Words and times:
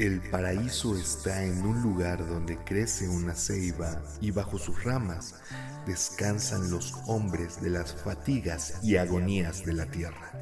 El 0.00 0.22
paraíso 0.22 0.96
está 0.96 1.44
en 1.44 1.62
un 1.62 1.82
lugar 1.82 2.26
donde 2.26 2.56
crece 2.56 3.06
una 3.06 3.34
ceiba 3.34 4.02
y 4.22 4.30
bajo 4.30 4.56
sus 4.56 4.82
ramas 4.82 5.34
descansan 5.86 6.70
los 6.70 6.94
hombres 7.06 7.60
de 7.60 7.68
las 7.68 7.94
fatigas 7.96 8.82
y 8.82 8.96
agonías 8.96 9.62
de 9.66 9.74
la 9.74 9.84
tierra. 9.84 10.32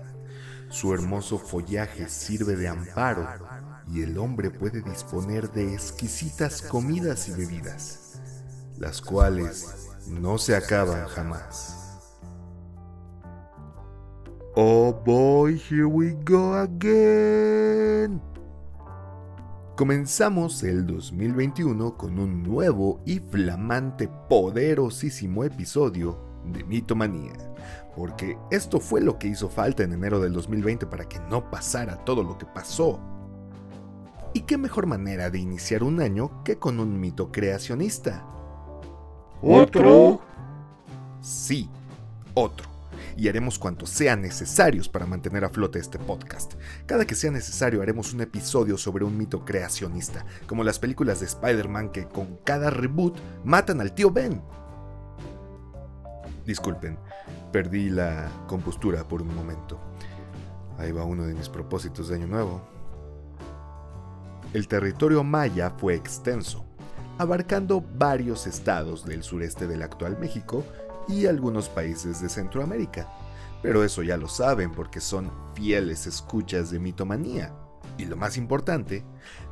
Su 0.69 0.95
hermoso 0.95 1.41
follaje 1.41 2.09
sirve 2.09 2.55
de 2.55 2.69
amparo 2.69 3.27
y 3.93 4.03
el 4.03 4.17
hombre 4.19 4.53
puede 4.53 4.81
disponer 4.81 5.51
de 5.51 5.75
exquisitas 5.75 6.63
comidas 6.63 7.29
y 7.29 7.33
bebidas, 7.33 8.21
las 8.77 9.01
cuales 9.01 9.89
no 10.07 10.39
se 10.39 10.55
acaban 10.55 11.05
jamás. 11.09 11.75
Oh 14.55 14.93
boy, 15.05 15.61
here 15.69 15.87
we 15.87 16.17
go 16.25 16.55
again. 16.55 18.38
Comenzamos 19.79 20.65
el 20.65 20.85
2021 20.89 21.97
con 21.97 22.19
un 22.19 22.43
nuevo 22.43 23.01
y 23.07 23.21
flamante, 23.21 24.09
poderosísimo 24.29 25.45
episodio 25.45 26.19
de 26.47 26.65
Mitomanía, 26.65 27.35
porque 27.95 28.37
esto 28.51 28.81
fue 28.81 29.01
lo 29.01 29.21
que 29.21 29.29
hizo 29.29 29.49
falta 29.49 29.85
en 29.85 29.93
enero 29.93 30.19
del 30.19 30.33
2020 30.33 30.87
para 30.87 31.09
que 31.09 31.21
no 31.31 31.49
pasara 31.49 32.05
todo 32.05 32.25
lo 32.25 32.37
que 32.37 32.47
pasó. 32.47 32.99
¿Y 34.35 34.41
qué 34.41 34.59
mejor 34.59 34.87
manera 34.87 35.31
de 35.31 35.39
iniciar 35.39 35.85
un 35.85 36.01
año 36.01 36.43
que 36.43 36.59
con 36.59 36.81
un 36.81 36.99
mito 36.99 37.31
creacionista? 37.31 38.27
¿Otro? 39.41 40.21
Sí, 41.21 41.71
otro 42.35 42.78
y 43.19 43.29
haremos 43.29 43.59
cuantos 43.59 43.91
sean 43.91 44.23
necesarios 44.23 44.89
para 44.89 45.05
mantener 45.05 45.45
a 45.45 45.49
flote 45.49 45.81
este 45.81 45.99
podcast. 45.99 46.55
Cada 46.87 47.05
que 47.05 47.17
sea 47.17 47.33
necesario 47.33 47.83
haremos 47.83 48.15
un 48.15 48.21
episodio 48.21 48.79
sobre 48.79 49.05
un 49.05 49.19
mito 49.19 49.45
creacionista, 49.45 50.25
como 50.47 50.63
las 50.63 50.79
películas 50.79 51.19
de 51.19 51.27
Spider-Man 51.27 51.91
que 51.91 52.07
con 52.07 52.37
cada 52.45 52.71
reboot 52.71 53.19
matan 53.43 53.81
al 53.81 53.93
tío 53.93 54.13
Ben. 54.13 54.41
Disculpen, 56.47 56.97
perdí 57.51 57.91
la 57.91 58.31
compostura 58.47 59.03
por 59.03 59.21
un 59.21 59.35
momento. 59.35 59.81
Ahí 60.79 60.93
va 60.93 61.03
uno 61.03 61.25
de 61.25 61.35
mis 61.35 61.49
propósitos 61.49 62.09
de 62.09 62.15
año 62.15 62.29
nuevo. 62.29 62.63
El 64.53 64.69
territorio 64.69 65.25
maya 65.25 65.75
fue 65.77 65.97
extenso, 65.97 66.65
abarcando 67.19 67.81
varios 67.81 68.47
estados 68.47 69.05
del 69.05 69.25
sureste 69.25 69.67
del 69.67 69.83
actual 69.83 70.17
México 70.21 70.65
y 71.09 71.27
algunos 71.27 71.69
países 71.69 72.21
de 72.21 72.29
Centroamérica. 72.29 73.09
Pero 73.63 73.83
eso 73.83 74.03
ya 74.03 74.17
lo 74.17 74.29
saben 74.29 74.71
porque 74.73 75.01
son 75.01 75.31
fieles 75.55 76.07
escuchas 76.07 76.71
de 76.71 76.79
mitomanía. 76.79 77.53
Y 77.97 78.05
lo 78.05 78.17
más 78.17 78.37
importante, 78.37 79.05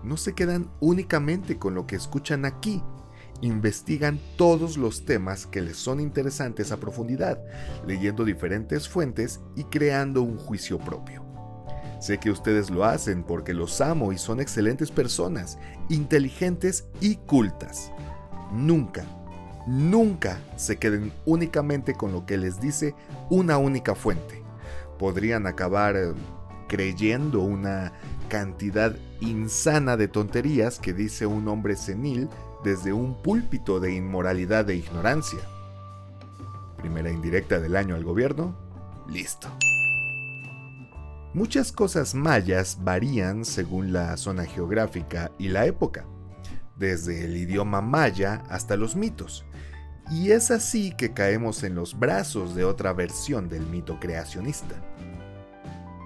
no 0.04 0.16
se 0.16 0.34
quedan 0.34 0.70
únicamente 0.80 1.58
con 1.58 1.74
lo 1.74 1.86
que 1.86 1.96
escuchan 1.96 2.44
aquí, 2.44 2.82
investigan 3.40 4.20
todos 4.36 4.76
los 4.76 5.04
temas 5.04 5.46
que 5.46 5.60
les 5.60 5.76
son 5.76 6.00
interesantes 6.00 6.70
a 6.70 6.76
profundidad, 6.76 7.40
leyendo 7.86 8.24
diferentes 8.24 8.88
fuentes 8.88 9.40
y 9.56 9.64
creando 9.64 10.22
un 10.22 10.38
juicio 10.38 10.78
propio. 10.78 11.24
Sé 12.00 12.18
que 12.18 12.30
ustedes 12.30 12.70
lo 12.70 12.84
hacen 12.84 13.24
porque 13.24 13.54
los 13.54 13.80
amo 13.80 14.12
y 14.12 14.18
son 14.18 14.40
excelentes 14.40 14.92
personas, 14.92 15.58
inteligentes 15.88 16.84
y 17.00 17.16
cultas. 17.16 17.90
Nunca 18.52 19.04
Nunca 19.66 20.40
se 20.56 20.78
queden 20.78 21.12
únicamente 21.24 21.94
con 21.94 22.12
lo 22.12 22.24
que 22.24 22.38
les 22.38 22.60
dice 22.60 22.94
una 23.30 23.58
única 23.58 23.94
fuente. 23.94 24.42
Podrían 24.98 25.46
acabar 25.46 25.96
eh, 25.96 26.12
creyendo 26.68 27.40
una 27.40 27.92
cantidad 28.28 28.94
insana 29.20 29.96
de 29.96 30.08
tonterías 30.08 30.78
que 30.78 30.92
dice 30.92 31.26
un 31.26 31.48
hombre 31.48 31.76
senil 31.76 32.28
desde 32.64 32.92
un 32.92 33.20
púlpito 33.22 33.80
de 33.80 33.94
inmoralidad 33.94 34.68
e 34.70 34.76
ignorancia. 34.76 35.40
Primera 36.76 37.10
indirecta 37.10 37.58
del 37.58 37.76
año 37.76 37.94
al 37.94 38.04
gobierno. 38.04 38.56
Listo. 39.08 39.48
Muchas 41.34 41.70
cosas 41.70 42.14
mayas 42.14 42.78
varían 42.82 43.44
según 43.44 43.92
la 43.92 44.16
zona 44.16 44.46
geográfica 44.46 45.30
y 45.38 45.48
la 45.48 45.66
época, 45.66 46.06
desde 46.76 47.24
el 47.24 47.36
idioma 47.36 47.82
maya 47.82 48.42
hasta 48.48 48.76
los 48.76 48.96
mitos, 48.96 49.44
y 50.10 50.30
es 50.30 50.50
así 50.50 50.92
que 50.92 51.12
caemos 51.12 51.62
en 51.64 51.74
los 51.74 51.98
brazos 51.98 52.54
de 52.54 52.64
otra 52.64 52.92
versión 52.92 53.48
del 53.48 53.66
mito 53.66 53.98
creacionista. 53.98 54.74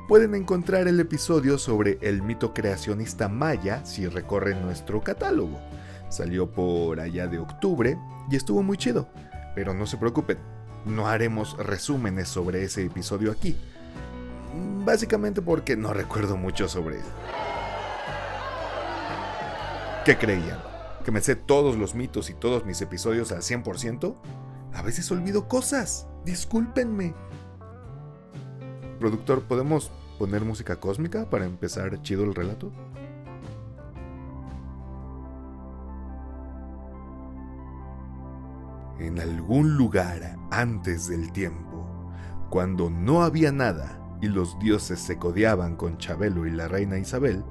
Pueden 0.09 0.35
encontrar 0.35 0.89
el 0.89 0.99
episodio 0.99 1.59
sobre 1.59 1.99
el 2.01 2.23
mito 2.23 2.53
creacionista 2.53 3.29
maya 3.29 3.85
si 3.85 4.09
recorren 4.09 4.63
nuestro 4.63 5.03
catálogo. 5.03 5.61
Salió 6.09 6.51
por 6.51 6.99
allá 6.99 7.29
de 7.29 7.39
octubre 7.39 7.97
y 8.31 8.37
estuvo 8.37 8.63
muy 8.63 8.77
chido, 8.77 9.09
pero 9.55 9.73
no 9.75 9.87
se 9.87 9.99
preocupen, 9.99 10.39
no 10.85 11.07
haremos 11.07 11.57
resúmenes 11.59 12.29
sobre 12.29 12.65
ese 12.65 12.85
episodio 12.85 13.31
aquí. 13.31 13.57
Básicamente 14.85 15.43
porque 15.43 15.77
no 15.77 15.93
recuerdo 15.93 16.37
mucho 16.37 16.69
sobre 16.69 16.97
él. 16.97 17.05
¿Qué 20.05 20.17
creían? 20.17 20.70
Que 21.11 21.15
me 21.15 21.21
sé 21.21 21.35
todos 21.35 21.77
los 21.77 21.97
mitos 21.97 22.31
y 22.31 22.35
todos 22.35 22.65
mis 22.65 22.81
episodios 22.83 23.33
al 23.33 23.43
100%, 23.43 24.15
a 24.73 24.83
veces 24.83 25.11
olvido 25.11 25.49
cosas. 25.49 26.07
Discúlpenme. 26.25 27.15
Productor, 29.01 29.43
¿podemos 29.43 29.91
poner 30.21 30.45
música 30.45 30.79
cósmica 30.79 31.29
para 31.29 31.47
empezar 31.47 32.01
chido 32.03 32.23
el 32.23 32.33
relato? 32.33 32.71
En 39.01 39.19
algún 39.19 39.77
lugar 39.77 40.37
antes 40.53 41.09
del 41.09 41.33
tiempo, 41.33 42.13
cuando 42.51 42.89
no 42.89 43.25
había 43.25 43.51
nada 43.51 44.01
y 44.21 44.29
los 44.29 44.57
dioses 44.61 45.01
se 45.01 45.19
codeaban 45.19 45.75
con 45.75 45.99
Chabelo 45.99 46.47
y 46.47 46.53
la 46.53 46.69
reina 46.69 46.99
Isabel, 46.99 47.43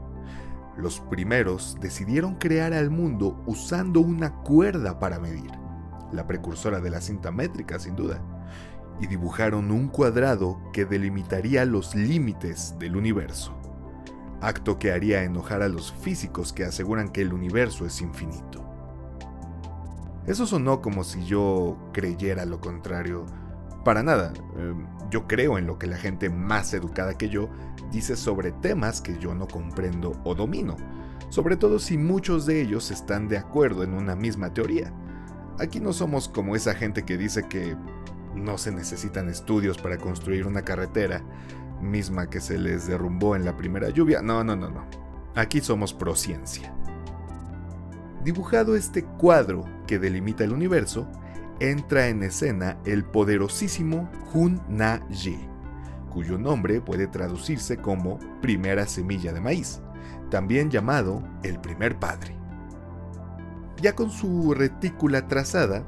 los 0.80 1.00
primeros 1.02 1.78
decidieron 1.82 2.36
crear 2.36 2.74
al 2.74 2.90
mundo 2.90 3.44
usando 3.46 4.00
una 4.00 4.34
cuerda 4.34 5.00
para 5.00 5.20
medir, 5.20 5.52
la 6.12 6.26
precursora 6.26 6.80
de 6.80 6.90
la 6.90 7.02
cinta 7.02 7.32
métrica 7.32 7.78
sin 7.80 7.96
duda, 7.96 8.22
y 9.02 9.08
dibujaron 9.08 9.72
un 9.72 9.90
cuadrado 9.90 10.60
que 10.74 10.86
delimitaría 10.86 11.66
los 11.66 11.96
límites 11.96 12.76
del 12.80 12.96
universo, 12.96 13.54
acto 14.42 14.80
que 14.80 14.92
haría 14.92 15.24
enojar 15.24 15.62
a 15.62 15.70
los 15.70 15.94
físicos 15.94 16.54
que 16.54 16.64
aseguran 16.64 17.10
que 17.10 17.22
el 17.22 17.34
universo 17.34 17.86
es 17.86 18.02
infinito. 18.02 18.66
Eso 20.26 20.46
sonó 20.46 20.82
como 20.82 21.04
si 21.04 21.26
yo 21.26 21.78
creyera 21.92 22.46
lo 22.46 22.60
contrario, 22.60 23.26
para 23.84 24.04
nada. 24.04 24.34
Em, 24.58 24.86
yo 25.10 25.28
creo 25.28 25.58
en 25.58 25.68
lo 25.68 25.80
que 25.80 25.88
la 25.88 25.98
gente 25.98 26.30
más 26.30 26.74
educada 26.74 27.18
que 27.18 27.30
yo 27.30 27.50
dice 27.92 28.16
sobre 28.16 28.52
temas 28.52 29.02
que 29.02 29.18
yo 29.18 29.34
no 29.34 29.48
comprendo 29.48 30.20
o 30.24 30.36
domino, 30.36 30.78
sobre 31.30 31.58
todo 31.58 31.80
si 31.80 31.98
muchos 31.98 32.46
de 32.46 32.62
ellos 32.62 32.92
están 32.92 33.28
de 33.28 33.38
acuerdo 33.38 33.84
en 33.84 33.94
una 33.94 34.16
misma 34.16 34.54
teoría. 34.54 34.94
Aquí 35.60 35.80
no 35.80 35.94
somos 35.94 36.30
como 36.30 36.56
esa 36.56 36.74
gente 36.74 37.04
que 37.04 37.18
dice 37.18 37.48
que 37.48 37.76
no 38.36 38.58
se 38.58 38.72
necesitan 38.72 39.30
estudios 39.30 39.78
para 39.78 39.98
construir 39.98 40.46
una 40.46 40.64
carretera, 40.64 41.22
misma 41.82 42.30
que 42.30 42.40
se 42.40 42.58
les 42.58 42.88
derrumbó 42.88 43.36
en 43.36 43.46
la 43.46 43.58
primera 43.58 43.90
lluvia. 43.90 44.22
No, 44.22 44.44
no, 44.44 44.56
no, 44.56 44.70
no. 44.70 44.86
Aquí 45.36 45.62
somos 45.62 45.94
pro 45.94 46.16
ciencia. 46.16 46.74
Dibujado 48.24 48.76
este 48.76 49.04
cuadro 49.04 49.66
que 49.88 50.00
delimita 50.00 50.44
el 50.44 50.52
universo, 50.52 51.08
entra 51.60 52.08
en 52.08 52.24
escena 52.24 52.78
el 52.86 53.04
poderosísimo 53.04 54.10
Hun 54.34 54.62
Na 54.70 55.06
Ye, 55.10 55.40
cuyo 56.12 56.38
nombre 56.38 56.82
puede 56.82 57.08
traducirse 57.08 57.78
como 57.78 58.20
primera 58.42 58.88
semilla 58.88 59.34
de 59.34 59.42
maíz, 59.42 59.82
también 60.30 60.70
llamado 60.70 61.24
el 61.44 61.60
primer 61.60 62.00
padre. 62.00 62.36
Ya 63.82 63.96
con 63.96 64.10
su 64.10 64.54
retícula 64.54 65.28
trazada, 65.28 65.84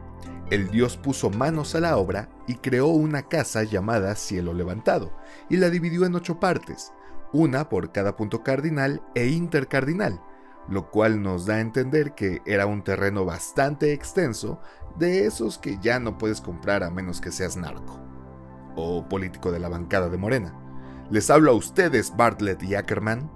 el 0.50 0.70
dios 0.70 0.98
puso 0.98 1.30
manos 1.30 1.76
a 1.76 1.80
la 1.80 1.98
obra 1.98 2.30
y 2.48 2.56
creó 2.56 2.88
una 2.88 3.24
casa 3.24 3.64
llamada 3.64 4.16
Cielo 4.16 4.54
Levantado, 4.54 5.12
y 5.50 5.58
la 5.58 5.70
dividió 5.70 6.06
en 6.06 6.16
ocho 6.16 6.40
partes, 6.40 6.92
una 7.34 7.70
por 7.70 7.92
cada 7.92 8.18
punto 8.18 8.44
cardinal 8.44 9.02
e 9.16 9.28
intercardinal, 9.28 10.22
lo 10.68 10.90
cual 10.90 11.22
nos 11.22 11.46
da 11.46 11.56
a 11.56 11.62
entender 11.62 12.14
que 12.14 12.42
era 12.46 12.66
un 12.66 12.84
terreno 12.84 13.26
bastante 13.26 13.94
extenso, 13.94 14.60
de 14.98 15.26
esos 15.26 15.58
que 15.58 15.78
ya 15.82 16.00
no 16.00 16.18
puedes 16.18 16.42
comprar 16.42 16.84
a 16.84 16.92
menos 16.92 17.22
que 17.22 17.32
seas 17.32 17.58
narco 17.58 18.00
o 18.76 19.08
político 19.08 19.52
de 19.52 19.60
la 19.60 19.70
bancada 19.70 20.10
de 20.10 20.18
Morena. 20.18 20.54
Les 21.10 21.30
hablo 21.30 21.52
a 21.52 21.56
ustedes, 21.56 22.16
Bartlett 22.16 22.64
y 22.64 22.76
Ackerman. 22.76 23.30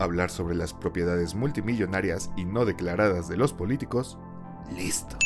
Hablar 0.00 0.30
sobre 0.30 0.54
las 0.54 0.74
propiedades 0.74 1.34
multimillonarias 1.34 2.30
y 2.36 2.44
no 2.44 2.64
declaradas 2.64 3.28
de 3.28 3.36
los 3.36 3.52
políticos. 3.52 4.18
Listo. 4.76 5.16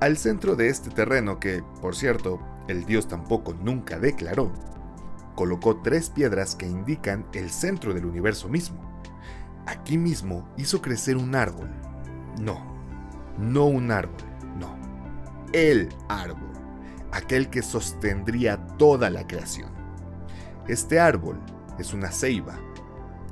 Al 0.00 0.16
centro 0.16 0.56
de 0.56 0.68
este 0.68 0.90
terreno 0.90 1.40
que, 1.40 1.62
por 1.80 1.94
cierto, 1.94 2.40
el 2.68 2.84
dios 2.84 3.08
tampoco 3.08 3.54
nunca 3.54 3.98
declaró, 3.98 4.52
colocó 5.40 5.78
tres 5.78 6.10
piedras 6.10 6.54
que 6.54 6.66
indican 6.66 7.24
el 7.32 7.48
centro 7.48 7.94
del 7.94 8.04
universo 8.04 8.46
mismo. 8.50 9.00
Aquí 9.64 9.96
mismo 9.96 10.46
hizo 10.58 10.82
crecer 10.82 11.16
un 11.16 11.34
árbol. 11.34 11.70
No, 12.38 12.60
no 13.38 13.64
un 13.64 13.90
árbol, 13.90 14.20
no. 14.58 14.76
El 15.54 15.88
árbol, 16.10 16.52
aquel 17.10 17.48
que 17.48 17.62
sostendría 17.62 18.58
toda 18.76 19.08
la 19.08 19.26
creación. 19.26 19.70
Este 20.68 21.00
árbol 21.00 21.40
es 21.78 21.94
una 21.94 22.12
ceiba, 22.12 22.58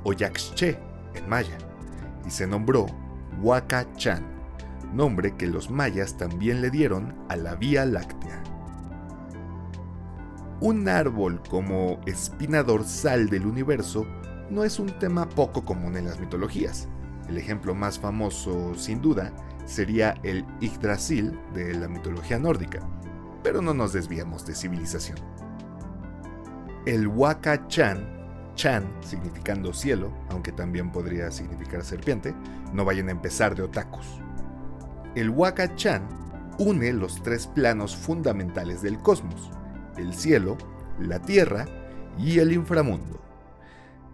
o 0.03 0.11
yaxche 0.11 0.79
en 1.13 1.29
maya, 1.29 1.59
y 2.25 2.31
se 2.31 2.47
nombró 2.47 2.87
Huacachan, 3.39 4.25
nombre 4.95 5.37
que 5.37 5.45
los 5.45 5.69
mayas 5.69 6.17
también 6.17 6.59
le 6.63 6.71
dieron 6.71 7.13
a 7.29 7.35
la 7.35 7.53
Vía 7.53 7.85
Láctea. 7.85 8.41
Un 10.61 10.89
árbol 10.89 11.41
como 11.49 12.01
espina 12.05 12.63
dorsal 12.63 13.29
del 13.29 13.45
universo 13.45 14.05
no 14.49 14.65
es 14.65 14.77
un 14.77 14.87
tema 14.99 15.29
poco 15.29 15.63
común 15.63 15.95
en 15.95 16.03
las 16.03 16.19
mitologías. 16.19 16.89
El 17.29 17.37
ejemplo 17.37 17.73
más 17.73 17.97
famoso, 17.97 18.75
sin 18.75 19.01
duda, 19.01 19.31
sería 19.63 20.15
el 20.23 20.45
Yggdrasil 20.59 21.39
de 21.53 21.75
la 21.75 21.87
mitología 21.87 22.39
nórdica, 22.39 22.81
pero 23.41 23.61
no 23.61 23.73
nos 23.73 23.93
desviamos 23.93 24.45
de 24.45 24.53
civilización. 24.53 25.17
El 26.85 27.07
Waka 27.07 27.65
Chan, 27.69 28.05
Chan 28.55 28.83
significando 28.99 29.71
cielo, 29.71 30.11
aunque 30.29 30.51
también 30.51 30.91
podría 30.91 31.31
significar 31.31 31.85
serpiente, 31.85 32.35
no 32.73 32.83
vayan 32.83 33.07
a 33.07 33.11
empezar 33.11 33.55
de 33.55 33.61
otakus. 33.61 34.19
El 35.15 35.29
Waka 35.29 35.73
Chan 35.75 36.01
une 36.57 36.91
los 36.91 37.23
tres 37.23 37.47
planos 37.47 37.95
fundamentales 37.95 38.81
del 38.81 38.99
cosmos, 38.99 39.51
el 39.99 40.13
cielo, 40.13 40.57
la 40.99 41.19
tierra 41.19 41.65
y 42.17 42.39
el 42.39 42.51
inframundo. 42.51 43.21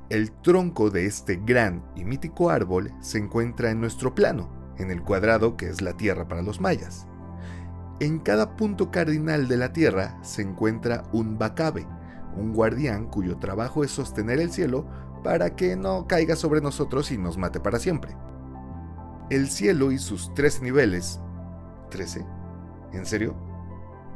El 0.10 0.32
tronco 0.32 0.92
de 0.92 1.06
este 1.06 1.42
gran 1.44 1.84
y 1.96 2.06
mítico 2.06 2.50
árbol 2.50 2.92
se 3.02 3.18
encuentra 3.18 3.72
en 3.72 3.82
nuestro 3.82 4.14
plano, 4.14 4.50
en 4.78 4.92
el 4.92 5.02
cuadrado 5.02 5.58
que 5.58 5.68
es 5.68 5.82
la 5.82 5.98
Tierra 5.98 6.28
para 6.28 6.44
los 6.44 6.62
mayas. 6.62 7.08
En 8.00 8.20
cada 8.20 8.56
punto 8.56 8.92
cardinal 8.92 9.48
de 9.48 9.58
la 9.58 9.74
Tierra 9.74 10.18
se 10.22 10.42
encuentra 10.42 11.04
un 11.12 11.38
bacabe, 11.40 11.88
un 12.38 12.54
guardián 12.54 13.08
cuyo 13.08 13.38
trabajo 13.38 13.84
es 13.84 13.92
sostener 13.92 14.40
el 14.40 14.52
cielo 14.52 14.86
para 15.24 15.56
que 15.56 15.76
no 15.76 16.06
caiga 16.08 16.36
sobre 16.36 16.62
nosotros 16.62 17.12
y 17.12 17.18
nos 17.18 17.38
mate 17.38 17.60
para 17.60 17.80
siempre. 17.80 18.16
El 19.32 19.50
cielo 19.50 19.92
y 19.92 19.98
sus 19.98 20.34
tres 20.36 20.62
niveles... 20.62 21.20
¿13? 21.90 22.28
¿En 22.94 23.06
serio? 23.06 23.36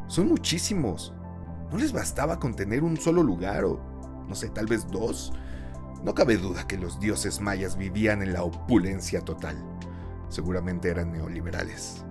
Son 0.07 0.27
muchísimos. 0.27 1.13
¿No 1.71 1.77
les 1.77 1.93
bastaba 1.93 2.39
con 2.39 2.55
tener 2.55 2.83
un 2.83 2.97
solo 2.97 3.21
lugar 3.21 3.63
o, 3.63 3.79
no 4.27 4.35
sé, 4.35 4.49
tal 4.49 4.65
vez 4.65 4.87
dos? 4.87 5.33
No 6.03 6.15
cabe 6.15 6.37
duda 6.37 6.65
que 6.65 6.77
los 6.77 6.99
dioses 6.99 7.41
mayas 7.41 7.77
vivían 7.77 8.21
en 8.21 8.33
la 8.33 8.43
opulencia 8.43 9.21
total. 9.21 9.57
Seguramente 10.29 10.89
eran 10.89 11.11
neoliberales. 11.11 12.03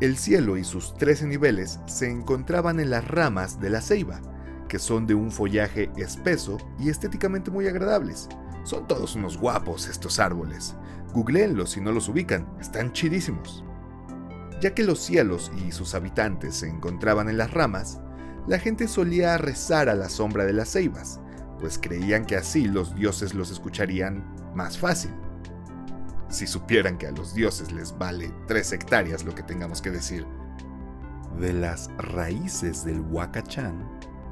El 0.00 0.16
cielo 0.16 0.56
y 0.56 0.64
sus 0.64 0.94
trece 0.94 1.26
niveles 1.26 1.80
se 1.86 2.08
encontraban 2.08 2.80
en 2.80 2.90
las 2.90 3.06
ramas 3.06 3.60
de 3.60 3.70
la 3.70 3.80
ceiba, 3.80 4.20
que 4.68 4.78
son 4.78 5.06
de 5.06 5.14
un 5.14 5.30
follaje 5.30 5.90
espeso 5.96 6.58
y 6.78 6.88
estéticamente 6.88 7.50
muy 7.50 7.66
agradables. 7.66 8.28
Son 8.64 8.86
todos 8.86 9.16
unos 9.16 9.38
guapos 9.38 9.88
estos 9.88 10.18
árboles. 10.18 10.74
Googleenlos 11.12 11.70
si 11.70 11.80
no 11.80 11.90
los 11.90 12.08
ubican, 12.08 12.46
están 12.60 12.92
chidísimos. 12.92 13.64
Ya 14.60 14.74
que 14.74 14.84
los 14.84 15.00
cielos 15.00 15.50
y 15.64 15.72
sus 15.72 15.94
habitantes 15.94 16.56
se 16.56 16.68
encontraban 16.68 17.28
en 17.28 17.38
las 17.38 17.52
ramas, 17.52 18.00
la 18.48 18.58
gente 18.58 18.88
solía 18.88 19.36
rezar 19.36 19.90
a 19.90 19.94
la 19.94 20.08
sombra 20.08 20.46
de 20.46 20.54
las 20.54 20.72
ceibas, 20.72 21.20
pues 21.60 21.78
creían 21.78 22.24
que 22.24 22.34
así 22.34 22.66
los 22.66 22.94
dioses 22.94 23.34
los 23.34 23.50
escucharían 23.50 24.24
más 24.54 24.78
fácil. 24.78 25.10
Si 26.30 26.46
supieran 26.46 26.96
que 26.96 27.06
a 27.06 27.10
los 27.10 27.34
dioses 27.34 27.72
les 27.72 27.96
vale 27.96 28.32
tres 28.46 28.72
hectáreas 28.72 29.24
lo 29.24 29.34
que 29.34 29.42
tengamos 29.42 29.82
que 29.82 29.90
decir. 29.90 30.26
De 31.38 31.52
las 31.52 31.90
raíces 31.98 32.86
del 32.86 33.00
Huacachán 33.00 33.86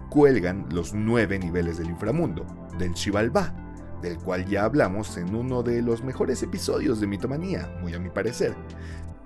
cuelgan 0.09 0.67
los 0.71 0.95
nueve 0.95 1.39
niveles 1.39 1.77
del 1.77 1.91
inframundo, 1.91 2.47
del 2.79 2.95
Xibalbá, 2.95 3.55
del 4.01 4.17
cual 4.17 4.47
ya 4.47 4.65
hablamos 4.65 5.19
en 5.19 5.35
uno 5.35 5.63
de 5.63 5.83
los 5.83 6.03
mejores 6.03 6.43
episodios 6.43 7.01
de 7.01 7.07
Mitomanía, 7.07 7.71
muy 7.83 7.93
a 7.93 7.99
mi 7.99 8.09
parecer, 8.09 8.55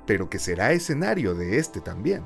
pero 0.04 0.28
que 0.28 0.40
será 0.40 0.72
escenario 0.72 1.34
de 1.34 1.58
este 1.58 1.80
también. 1.80 2.24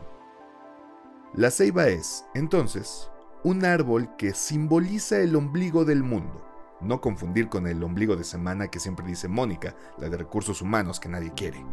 La 1.36 1.50
ceiba 1.50 1.88
es, 1.88 2.24
entonces, 2.34 3.10
un 3.42 3.64
árbol 3.64 4.14
que 4.16 4.34
simboliza 4.34 5.18
el 5.18 5.34
ombligo 5.34 5.84
del 5.84 6.04
mundo. 6.04 6.46
No 6.80 7.00
confundir 7.00 7.48
con 7.48 7.66
el 7.66 7.82
ombligo 7.82 8.14
de 8.14 8.22
semana 8.22 8.68
que 8.68 8.78
siempre 8.78 9.04
dice 9.04 9.26
Mónica, 9.26 9.74
la 9.98 10.08
de 10.08 10.16
recursos 10.16 10.62
humanos 10.62 11.00
que 11.00 11.08
nadie 11.08 11.32
quiere. 11.34 11.66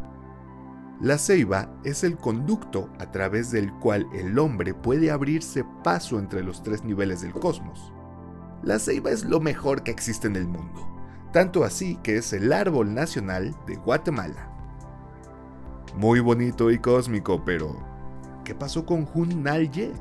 La 0.99 1.19
ceiba 1.19 1.71
es 1.83 2.03
el 2.03 2.17
conducto 2.17 2.89
a 2.97 3.11
través 3.11 3.51
del 3.51 3.71
cual 3.73 4.07
el 4.13 4.39
hombre 4.39 4.73
puede 4.73 5.11
abrirse 5.11 5.63
paso 5.83 6.17
entre 6.17 6.41
los 6.41 6.63
tres 6.63 6.83
niveles 6.83 7.21
del 7.21 7.33
cosmos. 7.33 7.93
La 8.63 8.79
ceiba 8.79 9.11
es 9.11 9.25
lo 9.25 9.39
mejor 9.39 9.83
que 9.83 9.91
existe 9.91 10.25
en 10.25 10.37
el 10.37 10.47
mundo, 10.47 10.87
tanto 11.33 11.63
así 11.63 11.97
que 11.97 12.17
es 12.17 12.33
el 12.33 12.51
árbol 12.51 12.95
nacional 12.95 13.55
de 13.67 13.75
Guatemala. 13.75 14.51
Muy 15.95 16.19
bonito 16.19 16.71
y 16.71 16.79
cósmico, 16.79 17.43
pero 17.45 17.90
¿Qué 18.43 18.55
pasó 18.55 18.85
con 18.85 19.07
Hun 19.13 19.43
Nalye? 19.43 19.93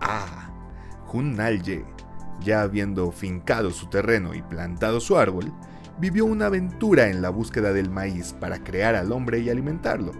Ah, 0.00 0.50
Hun 1.12 1.34
Nalye, 1.34 1.84
ya 2.40 2.62
habiendo 2.62 3.10
fincado 3.10 3.70
su 3.70 3.88
terreno 3.88 4.34
y 4.34 4.42
plantado 4.42 5.00
su 5.00 5.16
árbol, 5.16 5.52
vivió 5.98 6.24
una 6.24 6.46
aventura 6.46 7.08
en 7.08 7.22
la 7.22 7.30
búsqueda 7.30 7.72
del 7.72 7.90
maíz 7.90 8.32
para 8.34 8.62
crear 8.62 8.94
al 8.94 9.12
hombre 9.12 9.40
y 9.40 9.50
alimentarlo. 9.50 10.12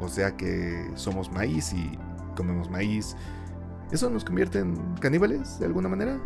O 0.00 0.08
sea 0.08 0.36
que 0.36 0.90
somos 0.94 1.30
maíz 1.30 1.72
y 1.72 1.98
comemos 2.36 2.70
maíz. 2.70 3.16
¿Eso 3.92 4.08
nos 4.08 4.24
convierte 4.24 4.60
en 4.60 4.74
caníbales 4.96 5.58
de 5.58 5.66
alguna 5.66 5.88
manera? 5.88 6.18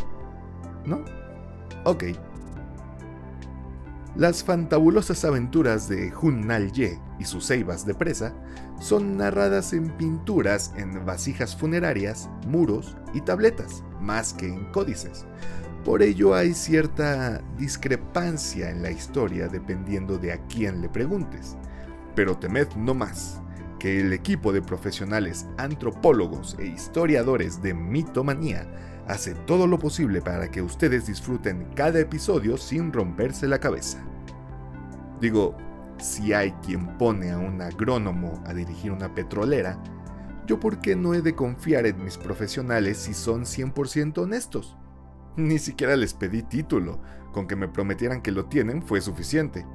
¿No? 0.84 1.04
Ok. 1.84 2.04
Las 4.16 4.44
fantabulosas 4.44 5.24
aventuras 5.24 5.88
de 5.88 6.12
Hun 6.14 6.46
Nal-ye 6.46 7.00
y 7.18 7.24
sus 7.24 7.48
ceibas 7.48 7.84
de 7.84 7.94
presa 7.94 8.32
son 8.80 9.16
narradas 9.16 9.72
en 9.72 9.90
pinturas 9.96 10.72
en 10.76 11.04
vasijas 11.04 11.56
funerarias, 11.56 12.30
muros 12.46 12.96
y 13.12 13.22
tabletas, 13.22 13.82
más 14.00 14.32
que 14.32 14.46
en 14.46 14.66
códices. 14.66 15.26
Por 15.84 16.00
ello 16.00 16.36
hay 16.36 16.54
cierta 16.54 17.42
discrepancia 17.58 18.70
en 18.70 18.82
la 18.82 18.92
historia 18.92 19.48
dependiendo 19.48 20.16
de 20.16 20.32
a 20.32 20.38
quién 20.46 20.80
le 20.80 20.88
preguntes. 20.88 21.56
Pero 22.14 22.38
temed 22.38 22.68
no 22.76 22.94
más 22.94 23.40
que 23.80 24.00
el 24.00 24.12
equipo 24.12 24.52
de 24.52 24.62
profesionales 24.62 25.46
antropólogos 25.58 26.56
e 26.60 26.66
historiadores 26.66 27.60
de 27.62 27.74
mitomanía 27.74 28.66
hace 29.08 29.34
todo 29.34 29.66
lo 29.66 29.78
posible 29.78 30.22
para 30.22 30.50
que 30.50 30.62
ustedes 30.62 31.06
disfruten 31.06 31.66
cada 31.74 31.98
episodio 31.98 32.56
sin 32.56 32.92
romperse 32.92 33.48
la 33.48 33.58
cabeza. 33.58 34.02
Digo, 35.24 35.56
si 35.96 36.34
hay 36.34 36.52
quien 36.66 36.98
pone 36.98 37.30
a 37.30 37.38
un 37.38 37.62
agrónomo 37.62 38.42
a 38.44 38.52
dirigir 38.52 38.92
una 38.92 39.14
petrolera, 39.14 39.82
yo 40.46 40.60
por 40.60 40.80
qué 40.80 40.96
no 40.96 41.14
he 41.14 41.22
de 41.22 41.34
confiar 41.34 41.86
en 41.86 42.04
mis 42.04 42.18
profesionales 42.18 42.98
si 42.98 43.14
son 43.14 43.44
100% 43.44 44.18
honestos. 44.18 44.76
Ni 45.36 45.58
siquiera 45.58 45.96
les 45.96 46.12
pedí 46.12 46.42
título, 46.42 47.00
con 47.32 47.46
que 47.46 47.56
me 47.56 47.68
prometieran 47.68 48.20
que 48.20 48.32
lo 48.32 48.44
tienen 48.44 48.82
fue 48.82 49.00
suficiente. 49.00 49.66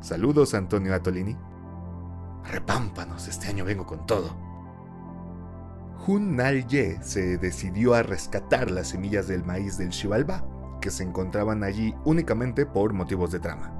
Saludos, 0.00 0.54
Antonio 0.54 0.94
Atolini. 0.94 1.36
Repámpanos, 2.50 3.28
este 3.28 3.48
año 3.48 3.66
vengo 3.66 3.84
con 3.84 4.06
todo. 4.06 4.34
Hun 6.06 6.36
Nal-ye 6.36 7.02
se 7.02 7.36
decidió 7.36 7.92
a 7.92 8.02
rescatar 8.02 8.70
las 8.70 8.88
semillas 8.88 9.28
del 9.28 9.44
maíz 9.44 9.76
del 9.76 9.92
Xibalbá, 9.92 10.42
que 10.80 10.90
se 10.90 11.02
encontraban 11.02 11.64
allí 11.64 11.94
únicamente 12.06 12.64
por 12.64 12.94
motivos 12.94 13.30
de 13.30 13.40
trama. 13.40 13.75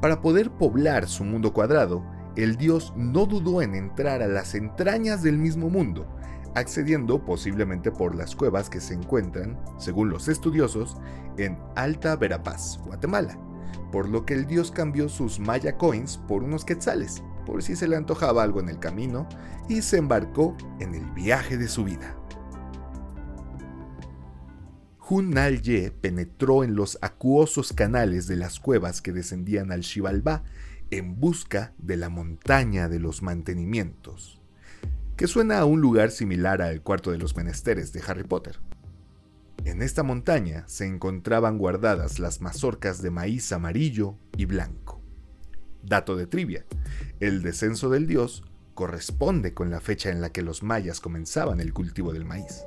Para 0.00 0.20
poder 0.20 0.50
poblar 0.50 1.08
su 1.08 1.24
mundo 1.24 1.52
cuadrado, 1.52 2.04
el 2.36 2.56
dios 2.56 2.92
no 2.96 3.26
dudó 3.26 3.62
en 3.62 3.74
entrar 3.74 4.22
a 4.22 4.28
las 4.28 4.54
entrañas 4.54 5.24
del 5.24 5.38
mismo 5.38 5.70
mundo, 5.70 6.06
accediendo 6.54 7.24
posiblemente 7.24 7.90
por 7.90 8.14
las 8.14 8.36
cuevas 8.36 8.70
que 8.70 8.80
se 8.80 8.94
encuentran, 8.94 9.58
según 9.76 10.10
los 10.10 10.28
estudiosos, 10.28 10.96
en 11.36 11.58
Alta 11.74 12.14
Verapaz, 12.14 12.78
Guatemala, 12.84 13.36
por 13.90 14.08
lo 14.08 14.24
que 14.24 14.34
el 14.34 14.46
dios 14.46 14.70
cambió 14.70 15.08
sus 15.08 15.40
Maya 15.40 15.76
Coins 15.76 16.18
por 16.28 16.44
unos 16.44 16.64
quetzales, 16.64 17.24
por 17.44 17.64
si 17.64 17.74
se 17.74 17.88
le 17.88 17.96
antojaba 17.96 18.44
algo 18.44 18.60
en 18.60 18.68
el 18.68 18.78
camino, 18.78 19.28
y 19.68 19.82
se 19.82 19.98
embarcó 19.98 20.56
en 20.78 20.94
el 20.94 21.10
viaje 21.10 21.56
de 21.56 21.66
su 21.66 21.82
vida. 21.82 22.14
Hun 25.10 25.30
Nal-ye 25.30 25.90
penetró 25.90 26.64
en 26.64 26.74
los 26.74 26.98
acuosos 27.00 27.72
canales 27.72 28.26
de 28.26 28.36
las 28.36 28.60
cuevas 28.60 29.00
que 29.00 29.14
descendían 29.14 29.72
al 29.72 29.82
Xibalbá 29.82 30.44
en 30.90 31.18
busca 31.18 31.72
de 31.78 31.96
la 31.96 32.10
montaña 32.10 32.90
de 32.90 32.98
los 32.98 33.22
mantenimientos, 33.22 34.42
que 35.16 35.26
suena 35.26 35.60
a 35.60 35.64
un 35.64 35.80
lugar 35.80 36.10
similar 36.10 36.60
al 36.60 36.82
cuarto 36.82 37.10
de 37.10 37.16
los 37.16 37.36
menesteres 37.36 37.94
de 37.94 38.02
Harry 38.06 38.24
Potter. 38.24 38.60
En 39.64 39.80
esta 39.80 40.02
montaña 40.02 40.64
se 40.66 40.84
encontraban 40.84 41.56
guardadas 41.56 42.18
las 42.18 42.42
mazorcas 42.42 43.00
de 43.00 43.10
maíz 43.10 43.50
amarillo 43.52 44.18
y 44.36 44.44
blanco. 44.44 45.00
Dato 45.82 46.16
de 46.16 46.26
trivia, 46.26 46.66
el 47.18 47.40
descenso 47.40 47.88
del 47.88 48.06
dios 48.06 48.44
corresponde 48.74 49.54
con 49.54 49.70
la 49.70 49.80
fecha 49.80 50.10
en 50.10 50.20
la 50.20 50.32
que 50.32 50.42
los 50.42 50.62
mayas 50.62 51.00
comenzaban 51.00 51.60
el 51.60 51.72
cultivo 51.72 52.12
del 52.12 52.26
maíz. 52.26 52.66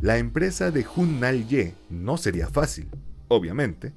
La 0.00 0.16
empresa 0.16 0.70
de 0.70 0.86
Hunnal 0.96 1.46
Ye 1.46 1.74
no 1.90 2.16
sería 2.16 2.48
fácil, 2.48 2.88
obviamente, 3.28 3.92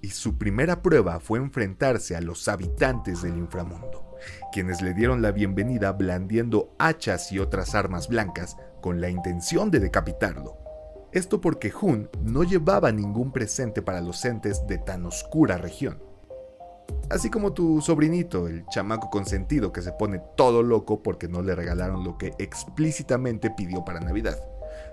y 0.00 0.10
su 0.10 0.36
primera 0.36 0.82
prueba 0.82 1.20
fue 1.20 1.38
enfrentarse 1.38 2.16
a 2.16 2.20
los 2.20 2.48
habitantes 2.48 3.22
del 3.22 3.38
inframundo, 3.38 4.16
quienes 4.52 4.82
le 4.82 4.94
dieron 4.94 5.22
la 5.22 5.30
bienvenida 5.30 5.92
blandiendo 5.92 6.74
hachas 6.78 7.30
y 7.32 7.38
otras 7.38 7.74
armas 7.74 8.08
blancas 8.08 8.56
con 8.82 9.00
la 9.00 9.08
intención 9.08 9.70
de 9.70 9.80
decapitarlo. 9.80 10.58
Esto 11.12 11.40
porque 11.40 11.72
Hun 11.80 12.10
no 12.22 12.42
llevaba 12.42 12.90
ningún 12.90 13.30
presente 13.30 13.80
para 13.80 14.00
los 14.00 14.24
entes 14.24 14.66
de 14.66 14.78
tan 14.78 15.06
oscura 15.06 15.56
región. 15.56 16.02
Así 17.10 17.30
como 17.30 17.52
tu 17.52 17.80
sobrinito, 17.80 18.48
el 18.48 18.66
chamaco 18.66 19.08
consentido 19.08 19.72
que 19.72 19.82
se 19.82 19.92
pone 19.92 20.20
todo 20.36 20.62
loco 20.62 21.02
porque 21.02 21.28
no 21.28 21.42
le 21.42 21.54
regalaron 21.54 22.02
lo 22.02 22.18
que 22.18 22.32
explícitamente 22.38 23.50
pidió 23.50 23.84
para 23.84 24.00
Navidad. 24.00 24.38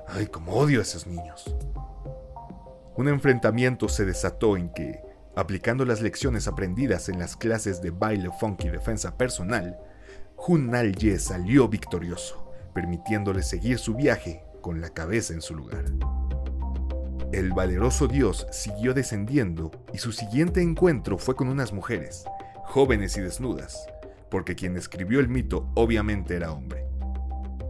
Ay, 0.08 0.28
como 0.28 0.54
odio 0.54 0.80
a 0.80 0.84
esos 0.84 1.08
niños. 1.08 1.56
Un 2.96 3.08
enfrentamiento 3.08 3.88
se 3.88 4.06
desató 4.06 4.58
en 4.58 4.70
que, 4.74 5.00
aplicando 5.36 5.86
las 5.86 6.02
lecciones 6.02 6.48
aprendidas 6.48 7.10
en 7.10 7.20
las 7.20 7.36
clases 7.36 7.82
de 7.82 7.92
baile 7.92 8.30
funky 8.40 8.68
y 8.68 8.72
defensa 8.72 9.18
personal, 9.18 9.78
Hun 10.36 10.72
Ye 10.94 11.20
salió 11.20 11.68
victorioso, 11.68 12.52
permitiéndole 12.74 13.44
seguir 13.44 13.78
su 13.78 13.96
viaje 13.96 14.44
con 14.62 14.82
la 14.82 14.90
cabeza 14.90 15.34
en 15.34 15.42
su 15.42 15.56
lugar. 15.56 15.86
El 17.32 17.54
valeroso 17.54 18.08
dios 18.08 18.46
siguió 18.52 18.94
descendiendo 18.94 19.72
y 19.94 20.00
su 20.00 20.12
siguiente 20.12 20.62
encuentro 20.62 21.18
fue 21.18 21.36
con 21.36 21.48
unas 21.48 21.72
mujeres, 21.72 22.26
jóvenes 22.66 23.16
y 23.16 23.22
desnudas, 23.22 23.88
porque 24.30 24.56
quien 24.56 24.76
escribió 24.76 25.22
el 25.22 25.30
mito 25.30 25.72
obviamente 25.76 26.36
era 26.36 26.52
hombre. 26.52 26.91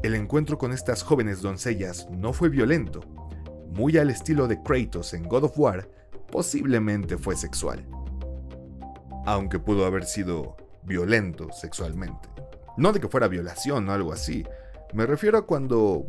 El 0.03 0.15
encuentro 0.15 0.57
con 0.57 0.71
estas 0.71 1.03
jóvenes 1.03 1.43
doncellas 1.43 2.07
no 2.09 2.33
fue 2.33 2.49
violento, 2.49 3.01
muy 3.69 3.99
al 3.99 4.09
estilo 4.09 4.47
de 4.47 4.59
Kratos 4.63 5.13
en 5.13 5.23
God 5.23 5.43
of 5.43 5.59
War, 5.59 5.87
posiblemente 6.31 7.19
fue 7.19 7.35
sexual. 7.35 7.85
Aunque 9.27 9.59
pudo 9.59 9.85
haber 9.85 10.05
sido 10.05 10.57
violento 10.81 11.51
sexualmente. 11.51 12.29
No 12.77 12.93
de 12.93 12.99
que 12.99 13.09
fuera 13.09 13.27
violación 13.27 13.87
o 13.89 13.93
algo 13.93 14.11
así, 14.11 14.43
me 14.91 15.05
refiero 15.05 15.37
a 15.37 15.45
cuando 15.45 16.07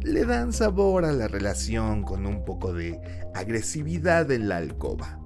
le 0.00 0.24
dan 0.24 0.52
sabor 0.52 1.04
a 1.04 1.10
la 1.10 1.26
relación 1.26 2.04
con 2.04 2.26
un 2.26 2.44
poco 2.44 2.72
de 2.72 3.00
agresividad 3.34 4.30
en 4.30 4.48
la 4.48 4.58
alcoba. 4.58 5.18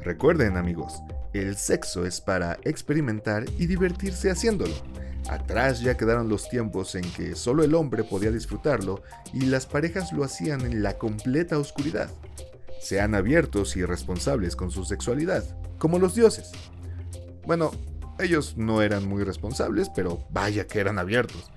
Recuerden 0.00 0.56
amigos, 0.56 1.02
el 1.34 1.56
sexo 1.56 2.06
es 2.06 2.22
para 2.22 2.56
experimentar 2.64 3.44
y 3.58 3.66
divertirse 3.66 4.30
haciéndolo 4.30 4.74
Atrás 5.28 5.80
ya 5.80 5.96
quedaron 5.96 6.28
los 6.28 6.48
tiempos 6.48 6.94
en 6.94 7.10
que 7.12 7.34
solo 7.34 7.64
el 7.64 7.74
hombre 7.74 8.04
podía 8.04 8.30
disfrutarlo 8.30 9.02
y 9.32 9.46
las 9.46 9.66
parejas 9.66 10.12
lo 10.12 10.22
hacían 10.22 10.60
en 10.62 10.82
la 10.82 10.98
completa 10.98 11.58
oscuridad. 11.58 12.10
Sean 12.80 13.14
abiertos 13.14 13.76
y 13.76 13.84
responsables 13.84 14.56
con 14.56 14.70
su 14.70 14.84
sexualidad, 14.84 15.44
como 15.78 15.98
los 15.98 16.14
dioses. 16.14 16.52
Bueno, 17.46 17.70
ellos 18.18 18.56
no 18.56 18.82
eran 18.82 19.08
muy 19.08 19.24
responsables, 19.24 19.88
pero 19.94 20.26
vaya 20.30 20.66
que 20.66 20.80
eran 20.80 20.98
abiertos. 20.98 21.50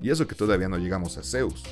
Y 0.00 0.10
eso 0.10 0.26
que 0.26 0.34
todavía 0.34 0.68
no 0.68 0.78
llegamos 0.78 1.16
a 1.16 1.22
Zeus. 1.22 1.62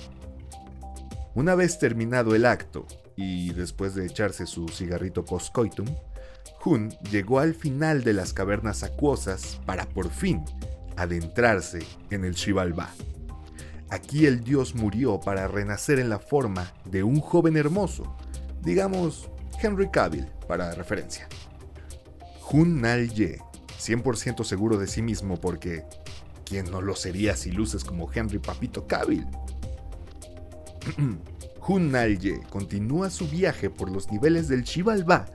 Una 1.34 1.56
vez 1.56 1.78
terminado 1.78 2.34
el 2.36 2.46
acto, 2.46 2.86
y 3.16 3.52
después 3.52 3.94
de 3.94 4.06
echarse 4.06 4.46
su 4.46 4.68
cigarrito 4.68 5.24
post-coitum, 5.24 5.86
Hun 6.64 6.90
llegó 7.10 7.40
al 7.40 7.54
final 7.54 8.04
de 8.04 8.12
las 8.12 8.32
cavernas 8.32 8.82
acuosas 8.82 9.60
para 9.66 9.86
por 9.86 10.10
fin 10.10 10.44
adentrarse 11.00 11.80
en 12.10 12.24
el 12.24 12.34
Shivalba. 12.34 12.90
Aquí 13.88 14.26
el 14.26 14.44
dios 14.44 14.74
murió 14.74 15.18
para 15.18 15.48
renacer 15.48 15.98
en 15.98 16.10
la 16.10 16.18
forma 16.18 16.72
de 16.84 17.02
un 17.02 17.20
joven 17.20 17.56
hermoso, 17.56 18.16
digamos 18.62 19.30
Henry 19.60 19.90
Cavill 19.90 20.26
para 20.46 20.74
referencia. 20.74 21.26
Hun 22.52 22.82
Nal 22.82 23.10
Ye, 23.10 23.38
100% 23.80 24.44
seguro 24.44 24.76
de 24.76 24.86
sí 24.86 25.00
mismo 25.00 25.40
porque 25.40 25.84
¿quién 26.44 26.70
no 26.70 26.82
lo 26.82 26.94
sería 26.94 27.34
si 27.34 27.50
luces 27.50 27.82
como 27.82 28.10
Henry 28.12 28.38
Papito 28.38 28.86
Cavill? 28.86 29.26
Hun 31.66 31.92
Nal 31.92 32.18
Ye 32.18 32.40
continúa 32.50 33.10
su 33.10 33.26
viaje 33.26 33.70
por 33.70 33.90
los 33.90 34.10
niveles 34.10 34.48
del 34.48 34.64
Shivalba 34.64 35.26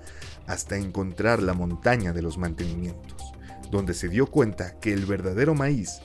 hasta 0.48 0.78
encontrar 0.78 1.42
la 1.42 1.54
montaña 1.54 2.14
de 2.14 2.22
los 2.22 2.38
mantenimientos 2.38 3.25
donde 3.72 3.94
se 3.94 4.10
dio 4.10 4.28
cuenta 4.28 4.80
que 4.80 4.94
el 4.94 5.06
verdadero 5.06 5.54
maíz 5.56 6.00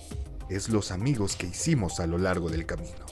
es 0.48 0.68
los 0.68 0.90
amigos 0.90 1.36
que 1.36 1.46
hicimos 1.46 2.00
a 2.00 2.06
lo 2.06 2.18
largo 2.18 2.50
del 2.50 2.66
camino. 2.66 3.06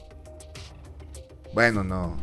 Bueno, 1.54 1.84
no. 1.84 2.16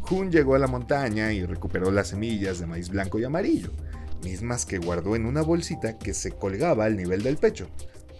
Jun 0.00 0.30
llegó 0.30 0.54
a 0.54 0.58
la 0.58 0.66
montaña 0.66 1.32
y 1.32 1.44
recuperó 1.44 1.90
las 1.90 2.08
semillas 2.08 2.58
de 2.58 2.66
maíz 2.66 2.90
blanco 2.90 3.18
y 3.18 3.24
amarillo, 3.24 3.70
mismas 4.22 4.66
que 4.66 4.78
guardó 4.78 5.16
en 5.16 5.26
una 5.26 5.42
bolsita 5.42 5.98
que 5.98 6.12
se 6.12 6.32
colgaba 6.32 6.84
al 6.84 6.96
nivel 6.96 7.22
del 7.22 7.38
pecho, 7.38 7.68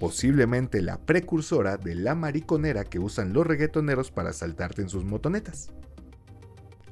posiblemente 0.01 0.81
la 0.81 0.99
precursora 0.99 1.77
de 1.77 1.95
la 1.95 2.15
mariconera 2.15 2.85
que 2.85 2.99
usan 2.99 3.33
los 3.33 3.47
reggaetoneros 3.47 4.11
para 4.11 4.33
saltarte 4.33 4.83
en 4.83 4.89
sus 4.89 5.05
motonetas. 5.05 5.71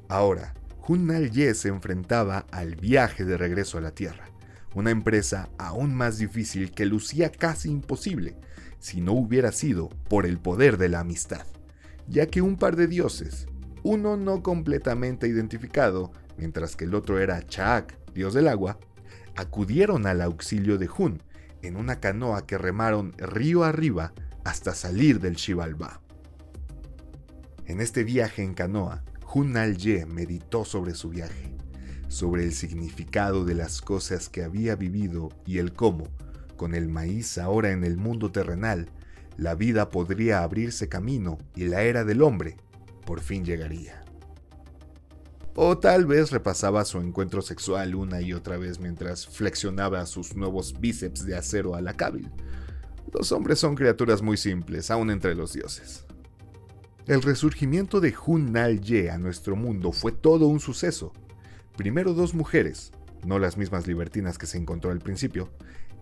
Ahora, 0.07 0.53
Hun 0.87 1.07
Nal 1.07 1.31
Ye 1.31 1.53
se 1.55 1.69
enfrentaba 1.69 2.45
al 2.51 2.75
viaje 2.75 3.25
de 3.25 3.37
regreso 3.37 3.77
a 3.77 3.81
la 3.81 3.91
Tierra 3.91 4.30
una 4.73 4.91
empresa 4.91 5.49
aún 5.57 5.93
más 5.93 6.17
difícil 6.17 6.71
que 6.71 6.85
lucía 6.85 7.31
casi 7.31 7.69
imposible 7.69 8.35
si 8.79 9.01
no 9.01 9.13
hubiera 9.13 9.51
sido 9.51 9.89
por 10.09 10.25
el 10.25 10.39
poder 10.39 10.77
de 10.77 10.89
la 10.89 11.01
amistad, 11.01 11.45
ya 12.07 12.27
que 12.27 12.41
un 12.41 12.57
par 12.57 12.75
de 12.75 12.87
dioses, 12.87 13.47
uno 13.83 14.17
no 14.17 14.41
completamente 14.41 15.27
identificado, 15.27 16.11
mientras 16.37 16.75
que 16.75 16.85
el 16.85 16.95
otro 16.95 17.19
era 17.19 17.45
Chaak, 17.45 17.95
dios 18.13 18.33
del 18.33 18.47
agua, 18.47 18.79
acudieron 19.35 20.07
al 20.07 20.21
auxilio 20.21 20.77
de 20.77 20.89
Hun 20.89 21.21
en 21.61 21.75
una 21.75 21.99
canoa 21.99 22.47
que 22.47 22.57
remaron 22.57 23.13
río 23.17 23.63
arriba 23.63 24.13
hasta 24.43 24.73
salir 24.73 25.19
del 25.19 25.35
Shivalba. 25.35 26.01
En 27.67 27.79
este 27.81 28.03
viaje 28.03 28.41
en 28.43 28.53
canoa, 28.53 29.03
Hun 29.33 29.55
Al-Ye 29.55 30.05
meditó 30.05 30.65
sobre 30.65 30.95
su 30.95 31.09
viaje 31.09 31.55
sobre 32.11 32.43
el 32.43 32.51
significado 32.51 33.45
de 33.45 33.55
las 33.55 33.81
cosas 33.81 34.27
que 34.27 34.43
había 34.43 34.75
vivido 34.75 35.29
y 35.45 35.59
el 35.59 35.71
cómo, 35.71 36.09
con 36.57 36.75
el 36.75 36.89
maíz 36.89 37.37
ahora 37.37 37.71
en 37.71 37.85
el 37.85 37.95
mundo 37.95 38.33
terrenal, 38.33 38.89
la 39.37 39.55
vida 39.55 39.89
podría 39.89 40.43
abrirse 40.43 40.89
camino 40.89 41.37
y 41.55 41.69
la 41.69 41.83
era 41.83 42.03
del 42.03 42.21
hombre 42.21 42.57
por 43.05 43.21
fin 43.21 43.45
llegaría. 43.45 44.03
O 45.55 45.77
tal 45.77 46.05
vez 46.05 46.31
repasaba 46.31 46.83
su 46.83 46.97
encuentro 46.99 47.41
sexual 47.41 47.95
una 47.95 48.19
y 48.19 48.33
otra 48.33 48.57
vez 48.57 48.79
mientras 48.79 49.25
flexionaba 49.25 50.05
sus 50.05 50.35
nuevos 50.35 50.81
bíceps 50.81 51.25
de 51.25 51.37
acero 51.37 51.75
a 51.75 51.81
la 51.81 51.93
cábil. 51.93 52.29
Los 53.13 53.31
hombres 53.31 53.59
son 53.59 53.75
criaturas 53.75 54.21
muy 54.21 54.35
simples, 54.35 54.91
aún 54.91 55.11
entre 55.11 55.33
los 55.33 55.53
dioses. 55.53 56.05
El 57.07 57.21
resurgimiento 57.21 57.99
de 57.99 58.13
Hun 58.25 58.51
Nal 58.51 58.81
Ye 58.81 59.09
a 59.09 59.17
nuestro 59.17 59.55
mundo 59.55 59.91
fue 59.91 60.11
todo 60.11 60.47
un 60.47 60.59
suceso, 60.59 61.13
Primero 61.77 62.13
dos 62.13 62.33
mujeres, 62.33 62.91
no 63.25 63.39
las 63.39 63.57
mismas 63.57 63.87
libertinas 63.87 64.37
que 64.37 64.47
se 64.47 64.57
encontró 64.57 64.91
al 64.91 64.99
principio, 64.99 65.49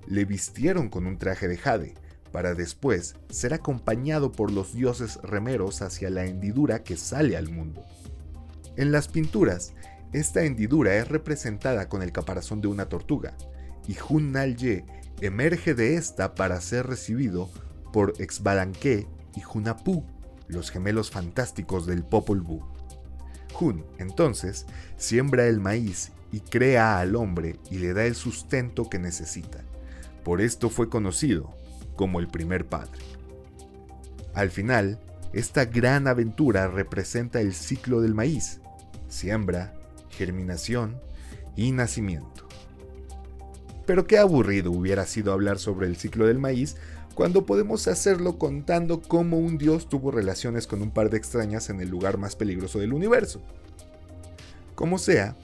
le 0.08 0.26
vistieron 0.26 0.90
con 0.90 1.06
un 1.06 1.18
traje 1.18 1.48
de 1.48 1.58
jade, 1.58 1.94
para 2.32 2.54
después 2.54 3.16
ser 3.30 3.54
acompañado 3.54 4.32
por 4.32 4.52
los 4.52 4.74
dioses 4.74 5.20
remeros 5.24 5.82
hacia 5.82 6.10
la 6.10 6.26
hendidura 6.26 6.84
que 6.84 6.98
sale 6.98 7.38
al 7.38 7.50
mundo. 7.50 7.86
En 8.76 8.92
las 8.92 9.08
pinturas, 9.08 9.74
esta 10.14 10.44
hendidura 10.44 10.96
es 10.96 11.08
representada 11.08 11.90
con 11.90 12.02
el 12.02 12.12
caparazón 12.12 12.62
de 12.62 12.68
una 12.68 12.88
tortuga, 12.88 13.36
y 13.88 13.96
Hun 14.08 14.32
Nal-ye 14.32 14.86
emerge 15.22 15.74
de 15.74 15.96
esta 15.96 16.36
para 16.36 16.62
ser 16.62 16.88
recibido 16.88 17.50
por 17.92 18.14
Exbalanque 18.20 19.08
y 19.36 19.42
Hunapu, 19.44 20.06
los 20.48 20.72
gemelos 20.72 21.12
fantásticos 21.12 21.86
del 21.86 22.04
Popol 22.04 22.42
Vuh. 22.42 22.79
Hun, 23.60 23.86
entonces, 23.98 24.66
siembra 24.98 25.48
el 25.48 25.60
maíz 25.60 26.12
y 26.32 26.42
crea 26.42 27.00
al 27.00 27.16
hombre 27.16 27.58
y 27.70 27.80
le 27.80 27.94
da 27.94 28.06
el 28.06 28.16
sustento 28.16 28.90
que 28.90 29.00
necesita. 29.00 29.60
Por 30.24 30.42
esto 30.42 30.70
fue 30.70 30.90
conocido 30.90 31.54
como 31.96 32.20
el 32.20 32.28
primer 32.28 32.66
padre. 32.66 33.02
Al 34.34 34.52
final, 34.52 35.00
esta 35.34 35.66
gran 35.66 36.08
aventura 36.08 36.68
representa 36.68 37.42
el 37.42 37.54
ciclo 37.54 38.02
del 38.02 38.14
maíz, 38.14 38.62
siembra, 39.10 39.74
germinación 40.10 41.00
y 41.56 41.72
nacimiento. 41.72 42.48
Pero 43.86 44.06
qué 44.06 44.18
aburrido 44.18 44.72
hubiera 44.72 45.06
sido 45.06 45.34
hablar 45.34 45.58
sobre 45.58 45.88
el 45.88 45.98
ciclo 45.98 46.28
del 46.28 46.38
maíz 46.38 46.78
cuando 47.20 47.46
podemos 47.46 47.90
hacerlo 47.90 48.38
contando 48.38 49.02
cómo 49.02 49.40
un 49.40 49.58
dios 49.58 49.90
tuvo 49.90 50.10
relaciones 50.10 50.68
con 50.68 50.82
un 50.82 50.90
par 50.90 51.10
de 51.10 51.18
extrañas 51.18 51.70
en 51.70 51.82
el 51.82 51.90
lugar 51.90 52.18
más 52.18 52.38
peligroso 52.38 52.80
del 52.80 52.94
universo. 52.94 53.42
Como 54.74 54.98
sea, 54.98 55.36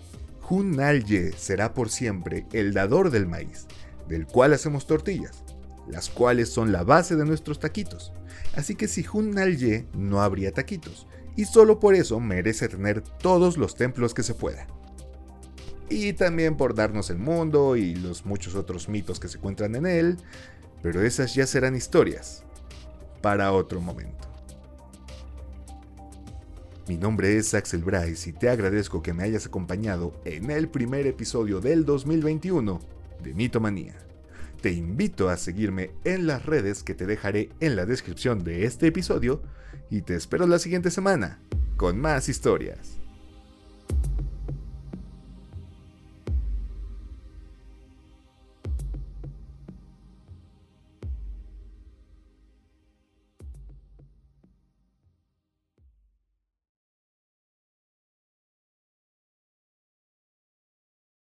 Hun-Nalye 0.50 1.34
será 1.34 1.74
por 1.74 1.90
siempre 1.90 2.46
el 2.54 2.74
dador 2.74 3.12
del 3.12 3.28
maíz, 3.28 3.68
del 4.08 4.26
cual 4.26 4.54
hacemos 4.54 4.88
tortillas, 4.88 5.44
las 5.86 6.10
cuales 6.10 6.48
son 6.48 6.72
la 6.72 6.86
base 6.86 7.18
de 7.18 7.26
nuestros 7.26 7.60
taquitos. 7.60 8.14
Así 8.56 8.76
que 8.76 8.88
si 8.88 9.04
Hun-Nalye 9.04 9.86
no 9.98 10.22
habría 10.22 10.54
taquitos, 10.54 11.08
y 11.36 11.44
solo 11.44 11.82
por 11.82 11.94
eso 11.94 12.22
merece 12.22 12.70
tener 12.70 13.02
todos 13.02 13.58
los 13.58 13.76
templos 13.76 14.14
que 14.14 14.24
se 14.24 14.34
pueda. 14.34 14.66
Y 15.90 16.14
también 16.14 16.58
por 16.58 16.74
darnos 16.74 17.10
el 17.10 17.20
mundo 17.20 17.76
y 17.76 17.96
los 17.96 18.26
muchos 18.26 18.56
otros 18.56 18.88
mitos 18.90 19.20
que 19.20 19.28
se 19.28 19.38
encuentran 19.38 19.76
en 19.76 19.86
él, 19.86 20.18
pero 20.86 21.02
esas 21.02 21.34
ya 21.34 21.48
serán 21.48 21.76
historias 21.76 22.44
para 23.24 23.52
otro 23.54 23.82
momento. 23.82 24.30
Mi 26.88 26.96
nombre 26.96 27.38
es 27.38 27.56
Axel 27.56 27.84
Bryce 27.84 28.30
y 28.30 28.34
te 28.34 28.50
agradezco 28.50 29.02
que 29.02 29.12
me 29.12 29.24
hayas 29.24 29.48
acompañado 29.48 30.14
en 30.26 30.52
el 30.52 30.70
primer 30.70 31.08
episodio 31.08 31.60
del 31.60 31.86
2021 31.86 32.80
de 33.24 33.34
Mitomanía. 33.34 33.96
Te 34.62 34.74
invito 34.74 35.30
a 35.30 35.38
seguirme 35.38 35.90
en 36.04 36.28
las 36.28 36.46
redes 36.46 36.84
que 36.84 36.94
te 36.94 37.08
dejaré 37.08 37.50
en 37.62 37.76
la 37.76 37.88
descripción 37.88 38.44
de 38.44 38.66
este 38.66 38.86
episodio 38.86 39.42
y 39.90 40.04
te 40.04 40.14
espero 40.14 40.46
la 40.46 40.60
siguiente 40.60 40.92
semana 40.92 41.40
con 41.78 42.00
más 42.00 42.30
historias. 42.30 43.05